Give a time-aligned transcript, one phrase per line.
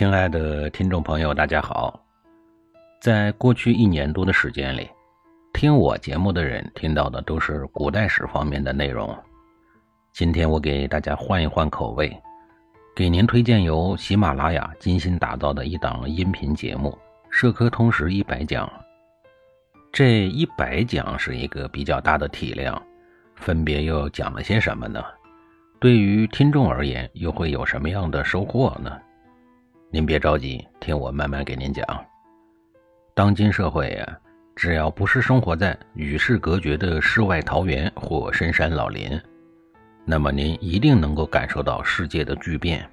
[0.00, 2.02] 亲爱的听众朋友，大家好！
[3.02, 4.88] 在过去一年多的时间里，
[5.52, 9.14] 听我节目的人听到的都是古代史方面的内容。
[10.14, 12.10] 今天我给大家换一换口味，
[12.96, 16.98] 给您推荐由喜马拉雅精心打造的一档音频节目
[17.28, 18.66] 《社科通识一百讲》。
[19.92, 22.82] 这一百讲是一个比较大的体量，
[23.36, 25.04] 分别又讲了些什么呢？
[25.78, 28.90] 对于听众而言，又会有什么样的收获呢？
[29.92, 31.84] 您别着急，听我慢慢给您讲。
[33.12, 34.18] 当今社会呀，
[34.54, 39.20] 只要不是生活在与世隔绝的世外桃源或深山老林，
[40.04, 42.88] 那么您一定能够感受到世界的巨变。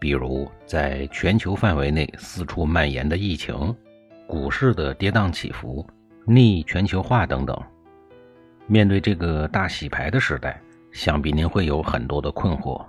[0.00, 3.76] 比如，在全球范围内四处蔓延的疫情、
[4.26, 5.86] 股市的跌宕起伏、
[6.24, 7.54] 逆全球化等等。
[8.66, 10.58] 面对这个大洗牌的时代。
[10.92, 12.82] 想必您会有很多的困惑，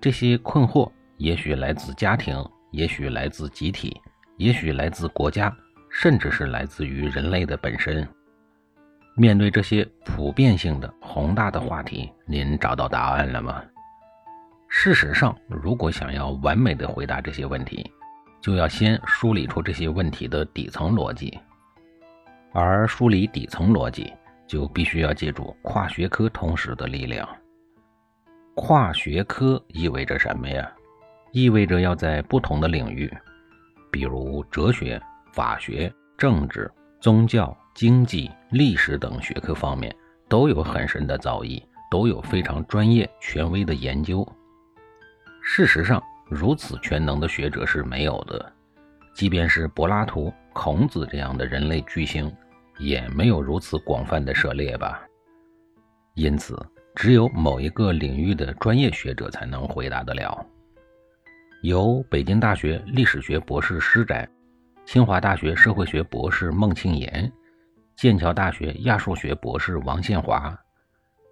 [0.00, 0.90] 这些困惑
[1.22, 2.36] 也许来自家庭，
[2.72, 3.96] 也许来自集体，
[4.38, 5.56] 也许来自国家，
[5.88, 8.04] 甚至是来自于人类的本身。
[9.14, 13.62] 面对这些普遍性的宏大的话题，您找到答案了吗？
[14.66, 17.88] 事实上，如果想要完美的回答这些问题，
[18.40, 21.38] 就要先梳理出这些问题的底层逻辑，
[22.52, 24.12] 而梳理底层逻辑。
[24.44, 27.26] 就必须要借助跨学科通识的力量。
[28.54, 30.70] 跨学科意味着什么呀？
[31.32, 33.12] 意味着要在不同的领域，
[33.90, 35.00] 比如哲学、
[35.32, 39.94] 法学、政治、宗教、经济、历史等学科方面，
[40.28, 44.26] 都有很深的造诣，都有非常专业、权威的研究。
[45.40, 48.52] 事实上，如此全能的学者是没有的，
[49.14, 52.32] 即便是柏拉图、孔子这样的人类巨星。
[52.78, 55.02] 也没有如此广泛的涉猎吧，
[56.14, 56.58] 因此
[56.96, 60.44] 只有某一个领域的专业学者才能回答得了。
[61.62, 64.28] 由北京大学历史学博士施展、
[64.84, 67.32] 清华大学社会学博士孟庆岩、
[67.94, 70.58] 剑桥大学亚数学博士王宪华、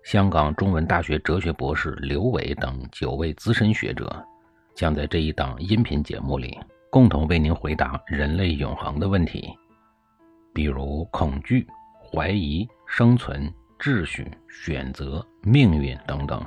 [0.05, 4.25] 香港中文大学哲学博士刘伟等九位资深学者，
[4.73, 6.57] 将在这一档音频节目里
[6.91, 9.53] 共同为您回答人类永恒的问题。
[10.55, 11.67] 比如恐惧、
[12.01, 16.41] 怀疑、生存、秩序、选择、命运等等，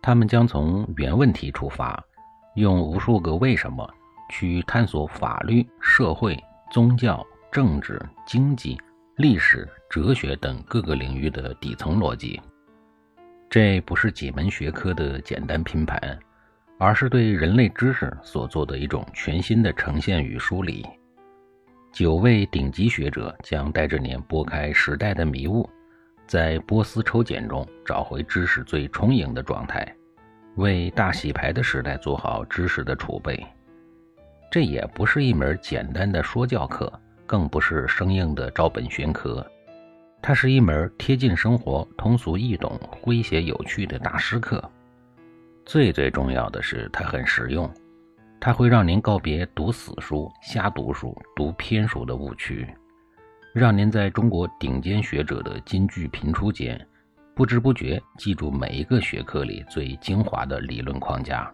[0.00, 2.00] 他们将从原问题出发，
[2.54, 3.88] 用无数个为什么
[4.30, 6.38] 去探索法律、社会、
[6.70, 8.78] 宗教、政治、经济、
[9.16, 12.40] 历史、哲学等各个领域的底层逻辑。
[13.48, 16.18] 这不是几门学科的简单拼盘，
[16.78, 20.86] 而是对人类知识所做的一种全新的呈现与梳理。
[21.90, 25.68] 九位顶级学者将带着您拨开时代的迷雾，
[26.26, 29.90] 在波斯抽检中找回知识最充盈的状态，
[30.58, 33.46] 为大洗牌的时代做好知识的储备。
[34.50, 36.92] 这也不是一门简单的说教课，
[37.26, 39.46] 更不是生硬的照本宣科，
[40.20, 44.62] 它是一门贴近生活、通俗易懂、诙谐有趣的大师课。
[45.64, 47.70] 最最重要的是，它很实用。
[48.40, 52.66] 它会让您告别读死书、瞎读书、读偏书的误区，
[53.52, 56.84] 让您在中国顶尖学者的金句频出间，
[57.38, 61.48] 不知不觉记住每一个学科里最精华的理论框架。